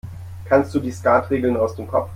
[0.45, 2.09] Kannst du die Skatregeln aus dem Kopf?